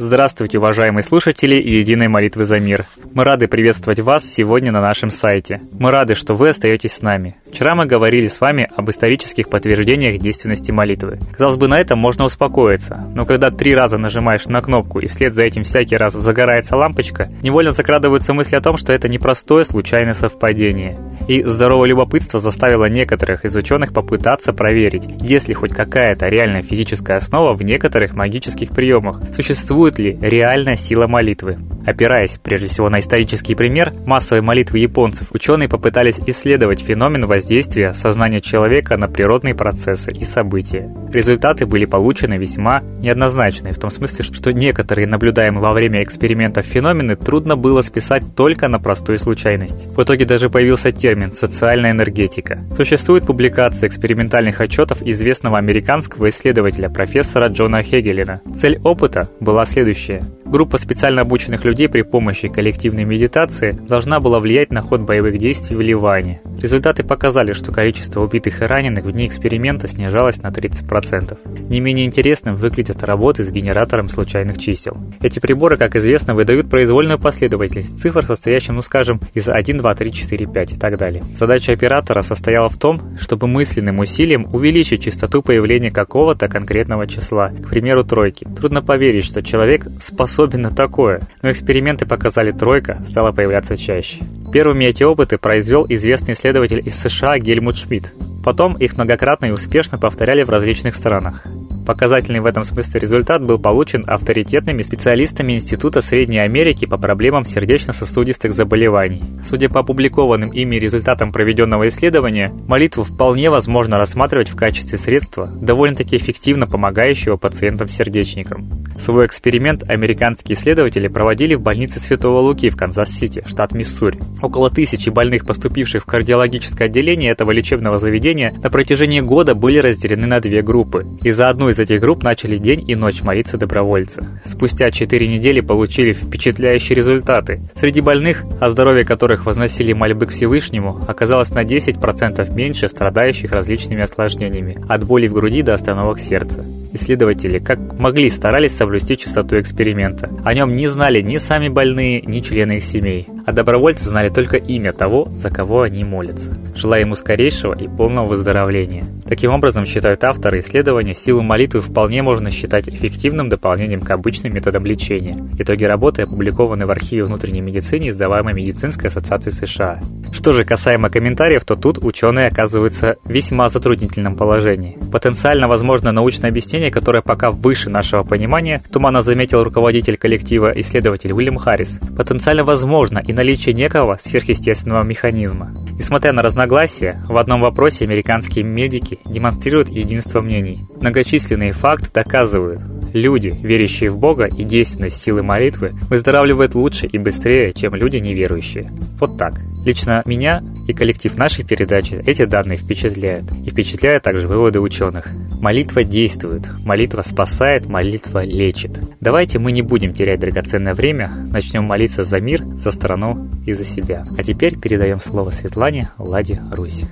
Здравствуйте, 0.00 0.58
уважаемые 0.58 1.02
слушатели 1.02 1.56
Единой 1.56 2.06
молитвы 2.06 2.44
за 2.44 2.60
мир. 2.60 2.86
Мы 3.14 3.24
рады 3.24 3.48
приветствовать 3.48 3.98
вас 3.98 4.24
сегодня 4.24 4.70
на 4.70 4.80
нашем 4.80 5.10
сайте. 5.10 5.60
Мы 5.72 5.90
рады, 5.90 6.14
что 6.14 6.34
вы 6.34 6.50
остаетесь 6.50 6.92
с 6.92 7.02
нами. 7.02 7.34
Вчера 7.50 7.74
мы 7.74 7.86
говорили 7.86 8.28
с 8.28 8.40
вами 8.40 8.68
об 8.76 8.90
исторических 8.90 9.48
подтверждениях 9.48 10.18
действенности 10.18 10.70
молитвы. 10.70 11.18
Казалось 11.32 11.56
бы, 11.56 11.66
на 11.66 11.78
этом 11.78 11.98
можно 11.98 12.24
успокоиться, 12.24 13.04
но 13.14 13.24
когда 13.24 13.50
три 13.50 13.74
раза 13.74 13.98
нажимаешь 13.98 14.46
на 14.46 14.60
кнопку 14.60 15.00
и 15.00 15.06
вслед 15.06 15.34
за 15.34 15.42
этим 15.42 15.64
всякий 15.64 15.96
раз 15.96 16.12
загорается 16.12 16.76
лампочка, 16.76 17.28
невольно 17.42 17.72
закрадываются 17.72 18.34
мысли 18.34 18.56
о 18.56 18.60
том, 18.60 18.76
что 18.76 18.92
это 18.92 19.08
непростое 19.08 19.64
случайное 19.64 20.14
совпадение. 20.14 20.98
И 21.26 21.42
здоровое 21.42 21.88
любопытство 21.88 22.38
заставило 22.38 22.86
некоторых 22.86 23.44
из 23.44 23.56
ученых 23.56 23.92
попытаться 23.92 24.52
проверить, 24.52 25.08
есть 25.20 25.48
ли 25.48 25.54
хоть 25.54 25.72
какая-то 25.72 26.28
реальная 26.28 26.62
физическая 26.62 27.16
основа 27.16 27.54
в 27.54 27.62
некоторых 27.62 28.14
магических 28.14 28.70
приемах, 28.70 29.20
существует 29.34 29.98
ли 29.98 30.18
реальная 30.20 30.76
сила 30.76 31.06
молитвы. 31.06 31.58
Опираясь 31.88 32.38
прежде 32.42 32.66
всего 32.66 32.90
на 32.90 33.00
исторический 33.00 33.54
пример 33.54 33.94
массовой 34.04 34.42
молитвы 34.42 34.80
японцев, 34.80 35.28
ученые 35.32 35.70
попытались 35.70 36.20
исследовать 36.26 36.82
феномен 36.82 37.24
воздействия 37.24 37.94
сознания 37.94 38.42
человека 38.42 38.98
на 38.98 39.08
природные 39.08 39.54
процессы 39.54 40.10
и 40.12 40.22
события. 40.22 40.94
Результаты 41.10 41.64
были 41.64 41.86
получены 41.86 42.34
весьма 42.34 42.82
неоднозначные, 42.98 43.72
в 43.72 43.78
том 43.78 43.88
смысле, 43.88 44.22
что 44.22 44.52
некоторые 44.52 45.06
наблюдаемые 45.06 45.62
во 45.62 45.72
время 45.72 46.02
экспериментов 46.02 46.66
феномены 46.66 47.16
трудно 47.16 47.56
было 47.56 47.80
списать 47.80 48.22
только 48.36 48.68
на 48.68 48.78
простую 48.78 49.18
случайность. 49.18 49.86
В 49.96 50.02
итоге 50.02 50.26
даже 50.26 50.50
появился 50.50 50.92
термин 50.92 51.32
«социальная 51.32 51.92
энергетика». 51.92 52.58
Существует 52.76 53.24
публикация 53.24 53.88
экспериментальных 53.88 54.60
отчетов 54.60 55.00
известного 55.00 55.56
американского 55.56 56.28
исследователя 56.28 56.90
профессора 56.90 57.48
Джона 57.48 57.82
Хегелина. 57.82 58.42
Цель 58.54 58.78
опыта 58.84 59.30
была 59.40 59.64
следующее. 59.64 60.22
Группа 60.50 60.78
специально 60.78 61.20
обученных 61.20 61.66
людей 61.66 61.90
при 61.90 62.00
помощи 62.00 62.48
коллективной 62.48 63.04
медитации 63.04 63.72
должна 63.72 64.18
была 64.18 64.40
влиять 64.40 64.70
на 64.70 64.80
ход 64.80 65.02
боевых 65.02 65.36
действий 65.36 65.76
в 65.76 65.82
Ливане. 65.82 66.40
Результаты 66.58 67.04
показали, 67.04 67.52
что 67.52 67.70
количество 67.70 68.20
убитых 68.20 68.62
и 68.62 68.64
раненых 68.64 69.04
в 69.04 69.12
дни 69.12 69.26
эксперимента 69.26 69.86
снижалось 69.86 70.42
на 70.42 70.48
30%. 70.48 71.68
Не 71.70 71.80
менее 71.80 72.04
интересным 72.04 72.56
выглядят 72.56 73.04
работы 73.04 73.44
с 73.44 73.50
генератором 73.50 74.08
случайных 74.08 74.58
чисел. 74.58 74.96
Эти 75.20 75.38
приборы, 75.38 75.76
как 75.76 75.94
известно, 75.94 76.34
выдают 76.34 76.68
произвольную 76.68 77.20
последовательность 77.20 78.00
цифр, 78.00 78.24
состоящую, 78.24 78.74
ну 78.74 78.82
скажем, 78.82 79.20
из 79.34 79.48
1, 79.48 79.76
2, 79.76 79.94
3, 79.94 80.12
4, 80.12 80.46
5 80.46 80.72
и 80.72 80.76
так 80.76 80.98
далее. 80.98 81.22
Задача 81.36 81.72
оператора 81.72 82.22
состояла 82.22 82.68
в 82.68 82.76
том, 82.76 83.16
чтобы 83.20 83.46
мысленным 83.46 84.00
усилием 84.00 84.52
увеличить 84.52 85.04
частоту 85.04 85.42
появления 85.42 85.92
какого-то 85.92 86.48
конкретного 86.48 87.06
числа, 87.06 87.50
к 87.50 87.70
примеру, 87.70 88.02
тройки. 88.02 88.46
Трудно 88.56 88.82
поверить, 88.82 89.24
что 89.24 89.42
человек 89.42 89.86
способен 90.00 90.62
на 90.62 90.70
такое, 90.70 91.20
но 91.42 91.50
эксперименты 91.50 92.04
показали 92.04 92.50
тройка 92.50 92.98
стала 93.08 93.32
появляться 93.32 93.76
чаще. 93.76 94.24
Первыми 94.52 94.84
эти 94.84 95.02
опыты 95.02 95.36
произвел 95.36 95.84
известный 95.88 96.32
исследователь 96.32 96.82
из 96.84 96.98
США 96.98 97.38
Гельмут 97.38 97.76
Шмидт. 97.76 98.12
Потом 98.42 98.76
их 98.78 98.96
многократно 98.96 99.46
и 99.46 99.50
успешно 99.50 99.98
повторяли 99.98 100.42
в 100.42 100.48
различных 100.48 100.94
странах. 100.94 101.44
Показательный 101.88 102.40
в 102.40 102.44
этом 102.44 102.64
смысле 102.64 103.00
результат 103.00 103.42
был 103.42 103.58
получен 103.58 104.04
авторитетными 104.06 104.82
специалистами 104.82 105.54
Института 105.54 106.02
Средней 106.02 106.40
Америки 106.40 106.84
по 106.84 106.98
проблемам 106.98 107.46
сердечно-сосудистых 107.46 108.52
заболеваний. 108.52 109.22
Судя 109.48 109.70
по 109.70 109.80
опубликованным 109.80 110.52
ими 110.52 110.76
результатам 110.76 111.32
проведенного 111.32 111.88
исследования, 111.88 112.52
молитву 112.66 113.04
вполне 113.04 113.48
возможно 113.48 113.96
рассматривать 113.96 114.50
в 114.50 114.54
качестве 114.54 114.98
средства, 114.98 115.46
довольно-таки 115.46 116.18
эффективно 116.18 116.66
помогающего 116.66 117.38
пациентам-сердечникам. 117.38 118.84
Свой 118.98 119.24
эксперимент 119.24 119.88
американские 119.88 120.58
исследователи 120.58 121.08
проводили 121.08 121.54
в 121.54 121.62
больнице 121.62 122.00
Святого 122.00 122.40
Луки 122.40 122.68
в 122.68 122.76
Канзас-Сити, 122.76 123.44
штат 123.46 123.72
Миссури. 123.72 124.20
Около 124.42 124.68
тысячи 124.68 125.08
больных, 125.08 125.46
поступивших 125.46 126.02
в 126.02 126.06
кардиологическое 126.06 126.88
отделение 126.88 127.30
этого 127.30 127.50
лечебного 127.52 127.96
заведения, 127.96 128.52
на 128.62 128.68
протяжении 128.68 129.20
года 129.20 129.54
были 129.54 129.78
разделены 129.78 130.26
на 130.26 130.40
две 130.40 130.60
группы. 130.60 131.06
И 131.22 131.30
за 131.30 131.48
одну 131.48 131.70
из 131.70 131.77
из 131.78 131.80
этих 131.80 132.00
групп 132.00 132.24
начали 132.24 132.56
день 132.58 132.82
и 132.90 132.96
ночь 132.96 133.22
молиться 133.22 133.56
добровольцы. 133.56 134.26
Спустя 134.44 134.90
4 134.90 135.28
недели 135.28 135.60
получили 135.60 136.12
впечатляющие 136.12 136.96
результаты. 136.96 137.60
Среди 137.76 138.00
больных, 138.00 138.42
о 138.60 138.68
здоровье 138.68 139.04
которых 139.04 139.46
возносили 139.46 139.92
мольбы 139.92 140.26
к 140.26 140.30
Всевышнему, 140.30 141.00
оказалось 141.06 141.50
на 141.50 141.62
10% 141.62 142.52
меньше 142.52 142.88
страдающих 142.88 143.52
различными 143.52 144.02
осложнениями, 144.02 144.76
от 144.88 145.04
боли 145.04 145.28
в 145.28 145.34
груди 145.34 145.62
до 145.62 145.74
остановок 145.74 146.18
сердца. 146.18 146.64
Исследователи, 146.92 147.58
как 147.58 147.78
могли, 147.98 148.30
старались 148.30 148.76
соблюсти 148.76 149.16
чистоту 149.16 149.58
эксперимента. 149.60 150.30
О 150.44 150.54
нем 150.54 150.74
не 150.74 150.86
знали 150.86 151.20
ни 151.20 151.36
сами 151.36 151.68
больные, 151.68 152.20
ни 152.22 152.40
члены 152.40 152.78
их 152.78 152.84
семей. 152.84 153.26
А 153.46 153.52
добровольцы 153.52 154.04
знали 154.04 154.28
только 154.28 154.56
имя 154.56 154.92
того, 154.92 155.28
за 155.30 155.50
кого 155.50 155.82
они 155.82 156.04
молятся. 156.04 156.52
Желая 156.74 157.00
ему 157.00 157.14
скорейшего 157.14 157.74
и 157.74 157.88
полного 157.88 158.26
выздоровления. 158.26 159.04
Таким 159.26 159.52
образом, 159.52 159.84
считают 159.84 160.22
авторы 160.24 160.60
исследования, 160.60 161.14
силу 161.14 161.42
молитвы 161.42 161.80
вполне 161.80 162.22
можно 162.22 162.50
считать 162.50 162.88
эффективным 162.88 163.48
дополнением 163.48 164.00
к 164.00 164.10
обычным 164.10 164.52
методам 164.54 164.84
лечения. 164.84 165.36
Итоги 165.58 165.84
работы 165.84 166.22
опубликованы 166.22 166.86
в 166.86 166.90
архиве 166.90 167.24
внутренней 167.24 167.60
медицины, 167.60 168.08
издаваемой 168.08 168.54
Медицинской 168.54 169.08
ассоциацией 169.08 169.54
США. 169.54 170.00
Что 170.32 170.52
же 170.52 170.64
касаемо 170.64 171.10
комментариев, 171.10 171.64
то 171.64 171.74
тут 171.74 171.98
ученые 171.98 172.48
оказываются 172.48 173.16
в 173.24 173.30
весьма 173.30 173.68
затруднительном 173.68 174.36
положении. 174.36 174.98
Потенциально 175.10 175.68
возможно 175.68 176.12
научное 176.12 176.50
объяснение, 176.50 176.87
которое 176.90 177.22
пока 177.22 177.50
выше 177.50 177.90
нашего 177.90 178.22
понимания, 178.22 178.82
туманно 178.92 179.22
заметил 179.22 179.62
руководитель 179.64 180.16
коллектива 180.16 180.72
исследователь 180.80 181.32
Уильям 181.32 181.56
Харрис. 181.56 182.00
Потенциально 182.16 182.64
возможно 182.64 183.18
и 183.18 183.32
наличие 183.32 183.74
некого 183.74 184.18
сверхъестественного 184.22 185.02
механизма. 185.02 185.74
Несмотря 185.92 186.32
на 186.32 186.42
разногласия, 186.42 187.22
в 187.28 187.36
одном 187.36 187.60
вопросе 187.60 188.04
американские 188.04 188.64
медики 188.64 189.18
демонстрируют 189.26 189.88
единство 189.88 190.40
мнений. 190.40 190.80
Многочисленные 191.00 191.72
факты 191.72 192.08
доказывают, 192.12 192.80
люди, 193.12 193.54
верящие 193.62 194.10
в 194.10 194.18
Бога 194.18 194.46
и 194.46 194.64
действенность 194.64 195.20
силы 195.20 195.42
молитвы, 195.42 195.92
выздоравливают 196.08 196.74
лучше 196.74 197.06
и 197.06 197.18
быстрее, 197.18 197.72
чем 197.72 197.94
люди 197.94 198.16
неверующие. 198.16 198.90
Вот 199.18 199.38
так. 199.38 199.54
Лично 199.84 200.22
меня 200.26 200.62
и 200.86 200.92
коллектив 200.92 201.36
нашей 201.36 201.64
передачи 201.64 202.22
эти 202.26 202.44
данные 202.44 202.78
впечатляют. 202.78 203.46
И 203.64 203.70
впечатляют 203.70 204.24
также 204.24 204.48
выводы 204.48 204.80
ученых. 204.80 205.28
Молитва 205.60 206.04
действует, 206.04 206.68
молитва 206.84 207.22
спасает, 207.22 207.86
молитва 207.86 208.44
лечит. 208.44 208.98
Давайте 209.20 209.58
мы 209.58 209.72
не 209.72 209.82
будем 209.82 210.14
терять 210.14 210.40
драгоценное 210.40 210.94
время, 210.94 211.30
начнем 211.52 211.84
молиться 211.84 212.24
за 212.24 212.40
мир, 212.40 212.64
за 212.78 212.90
страну 212.90 213.48
и 213.66 213.72
за 213.72 213.84
себя. 213.84 214.24
А 214.36 214.42
теперь 214.42 214.78
передаем 214.78 215.20
слово 215.20 215.50
Светлане 215.50 216.10
Ладе 216.18 216.60
Русь. 216.72 217.04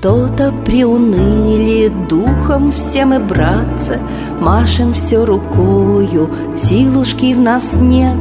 Что-то 0.00 0.52
приуныли 0.64 1.88
духом 2.08 2.70
все 2.70 3.04
мы, 3.04 3.18
братцы, 3.18 3.98
Машем 4.38 4.94
все 4.94 5.24
рукою, 5.24 6.30
силушки 6.56 7.34
в 7.34 7.40
нас 7.40 7.72
нет. 7.72 8.16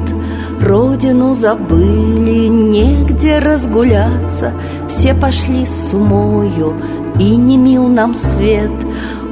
Родину 0.59 1.35
забыли, 1.35 2.47
негде 2.47 3.38
разгуляться. 3.38 4.53
Все 4.88 5.13
пошли 5.13 5.68
с 5.68 5.94
умою, 5.94 6.74
и 7.19 7.35
не 7.35 7.57
мил 7.57 7.88
нам 7.88 8.15
свет. 8.15 8.71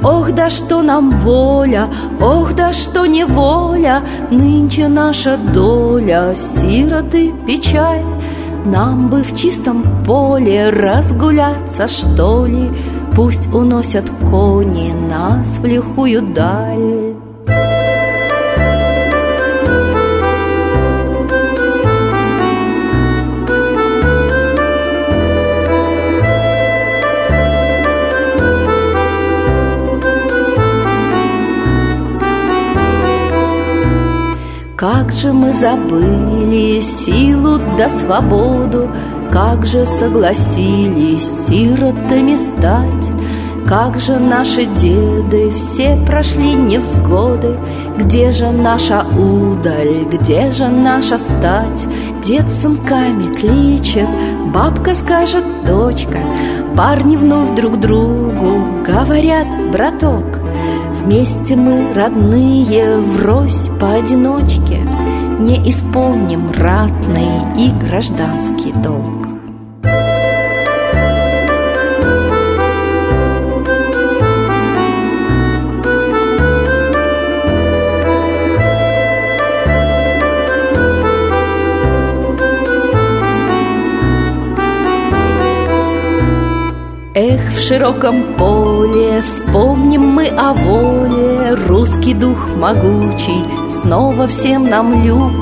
Ох, 0.04 0.30
да 0.30 0.48
что 0.48 0.82
нам 0.82 1.18
воля, 1.18 1.88
ох, 2.20 2.54
да 2.54 2.72
что 2.72 3.06
неволя. 3.06 4.02
Нынче 4.30 4.86
наша 4.86 5.36
доля, 5.36 6.32
сироты 6.36 7.32
печаль 7.44 8.04
нам 8.66 9.08
бы 9.08 9.22
в 9.22 9.36
чистом 9.36 9.84
поле 10.04 10.70
разгуляться, 10.70 11.88
что 11.88 12.46
ли? 12.46 12.70
Пусть 13.14 13.52
уносят 13.54 14.04
кони 14.30 14.92
нас 14.92 15.58
в 15.58 15.64
лихую 15.64 16.22
даль 16.34 17.14
Как 34.76 35.10
же 35.10 35.32
мы 35.32 35.54
забыли 35.54 36.82
силу 36.82 37.58
да 37.78 37.88
свободу, 37.88 38.90
Как 39.32 39.64
же 39.64 39.86
согласились 39.86 41.46
сиротами 41.46 42.36
стать, 42.36 43.10
Как 43.66 43.98
же 43.98 44.18
наши 44.18 44.66
деды 44.66 45.50
все 45.50 45.96
прошли 46.06 46.52
невзгоды 46.52 47.56
Где 47.96 48.30
же 48.32 48.50
наша 48.50 49.06
удаль, 49.18 50.04
где 50.12 50.50
же 50.50 50.68
наша 50.68 51.16
стать? 51.16 51.86
Дед 52.22 52.52
сынками 52.52 53.32
кличет, 53.32 54.10
бабка 54.52 54.94
скажет 54.94 55.44
дочка 55.64 56.18
Парни 56.76 57.16
вновь 57.16 57.54
друг 57.54 57.80
другу 57.80 58.62
говорят 58.86 59.46
браток 59.72 60.38
Вместе 61.06 61.54
мы 61.54 61.92
родные, 61.94 62.98
врозь 62.98 63.68
поодиночке. 63.78 64.84
Не 65.38 65.70
исполним 65.70 66.50
ратный 66.50 67.42
и 67.56 67.70
гражданский 67.70 68.72
долг 68.72 69.35
Эх, 87.18 87.50
в 87.50 87.58
широком 87.58 88.36
поле 88.36 89.22
вспомним 89.22 90.02
мы 90.02 90.26
о 90.26 90.52
воле. 90.52 91.54
Русский 91.66 92.12
дух 92.12 92.54
могучий 92.54 93.42
снова 93.70 94.26
всем 94.26 94.66
нам 94.66 95.02
люб. 95.02 95.32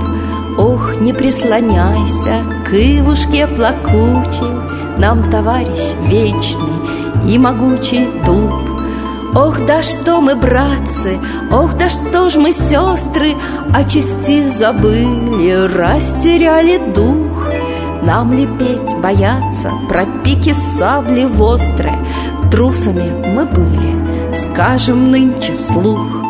Ох, 0.57 1.01
не 1.01 1.13
прислоняйся 1.13 2.45
к 2.65 2.75
ивушке 2.75 3.49
плакучей. 3.49 4.55
Нам 4.99 5.29
товарищ 5.29 5.97
вечный 6.07 7.29
и 7.29 7.37
могучий 7.39 8.07
дуб. 8.25 8.53
Ох, 9.35 9.67
да 9.67 9.83
что 9.83 10.21
мы, 10.21 10.37
братцы, 10.37 11.19
ох, 11.51 11.77
да 11.77 11.89
что 11.89 12.31
ж 12.31 12.37
мы, 12.37 12.53
сестры 12.53 13.35
О 13.75 13.83
чести 13.83 14.47
забыли, 14.47 15.67
растеряли 15.75 16.79
дух 16.95 17.24
нам 18.05 18.33
ли 18.33 18.47
петь, 18.47 18.97
бояться, 19.03 19.73
про 19.89 20.07
пики 20.23 20.55
сабли 20.79 21.25
вострые. 21.25 21.99
Трусами 22.51 23.11
мы 23.35 23.47
были, 23.47 24.35
скажем 24.35 25.11
нынче 25.11 25.55
вслух 25.55 26.24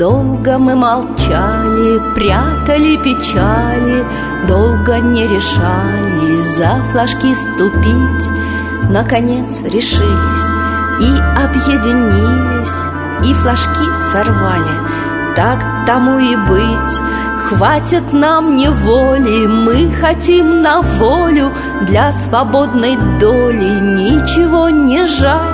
Долго 0.00 0.56
мы 0.56 0.76
молчали, 0.76 2.00
прятали 2.14 2.96
печали, 2.96 4.06
Долго 4.48 4.98
не 4.98 5.28
решали 5.28 6.36
за 6.56 6.82
флажки 6.90 7.34
ступить. 7.34 8.24
Наконец 8.88 9.60
решились 9.60 10.46
и 11.02 11.12
объединились, 11.36 12.76
И 13.28 13.34
флажки 13.34 13.94
сорвали, 14.10 15.36
так 15.36 15.62
тому 15.84 16.18
и 16.18 16.34
быть. 16.34 16.96
Хватит 17.50 18.14
нам 18.14 18.56
неволи, 18.56 19.46
мы 19.46 19.92
хотим 20.00 20.62
на 20.62 20.80
волю 20.80 21.52
Для 21.82 22.10
свободной 22.12 22.96
доли 23.18 23.80
ничего 23.80 24.70
не 24.70 25.04
жаль. 25.04 25.49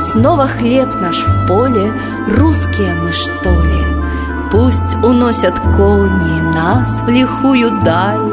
Снова 0.00 0.46
хлеб 0.46 0.94
наш 1.00 1.18
в 1.18 1.46
поле, 1.46 1.92
русские 2.26 2.94
мы 2.94 3.12
что 3.12 3.50
ли? 3.50 3.84
Пусть 4.50 4.94
уносят 5.02 5.54
кони 5.76 6.40
нас 6.54 7.02
в 7.02 7.08
лихую 7.08 7.82
даль. 7.84 8.29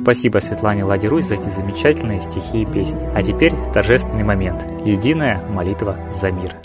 Спасибо 0.00 0.38
Светлане 0.38 0.84
Ладирусь 0.84 1.26
за 1.26 1.34
эти 1.34 1.48
замечательные 1.50 2.22
стихи 2.22 2.62
и 2.62 2.66
песни. 2.66 3.06
А 3.14 3.22
теперь 3.22 3.52
торжественный 3.74 4.24
момент. 4.24 4.64
Единая 4.84 5.46
молитва 5.46 5.98
за 6.10 6.30
мир. 6.30 6.56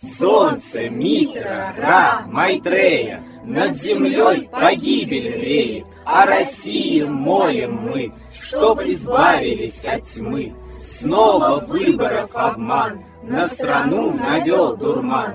Солнце, 0.00 0.88
Митра, 0.88 1.74
Ра, 1.76 2.22
Майтрея, 2.26 3.22
Над 3.44 3.76
землей 3.76 4.48
погибель 4.50 5.42
реет, 5.42 5.84
О 6.04 6.24
России 6.24 7.02
молим 7.02 7.80
мы, 7.82 8.12
Чтоб 8.32 8.80
избавились 8.82 9.84
от 9.84 10.04
тьмы. 10.04 10.54
Снова 10.86 11.64
выборов 11.66 12.30
обман, 12.34 13.00
На 13.24 13.48
страну 13.48 14.12
навел 14.12 14.76
дурман, 14.76 15.34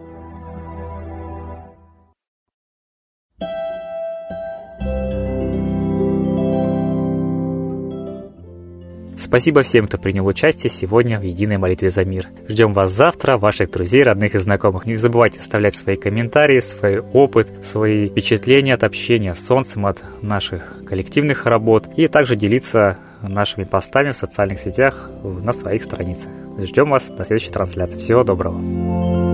Спасибо 9.31 9.61
всем, 9.61 9.87
кто 9.87 9.97
принял 9.97 10.27
участие 10.27 10.69
сегодня 10.69 11.17
в 11.17 11.23
единой 11.23 11.57
молитве 11.57 11.89
за 11.89 12.03
мир. 12.03 12.27
Ждем 12.49 12.73
вас 12.73 12.91
завтра, 12.91 13.37
ваших 13.37 13.71
друзей, 13.71 14.03
родных 14.03 14.35
и 14.35 14.39
знакомых. 14.39 14.85
Не 14.85 14.97
забывайте 14.97 15.39
оставлять 15.39 15.73
свои 15.73 15.95
комментарии, 15.95 16.59
свой 16.59 16.99
опыт, 16.99 17.49
свои 17.63 18.09
впечатления 18.09 18.73
от 18.73 18.83
общения 18.83 19.33
с 19.33 19.39
Солнцем, 19.39 19.85
от 19.85 20.03
наших 20.21 20.83
коллективных 20.85 21.45
работ 21.45 21.87
и 21.95 22.09
также 22.09 22.35
делиться 22.35 22.97
нашими 23.21 23.63
постами 23.63 24.11
в 24.11 24.17
социальных 24.17 24.59
сетях 24.59 25.09
на 25.23 25.53
своих 25.53 25.83
страницах. 25.83 26.29
Ждем 26.59 26.89
вас 26.89 27.07
на 27.07 27.23
следующей 27.23 27.51
трансляции. 27.51 27.99
Всего 27.99 28.25
доброго. 28.25 29.30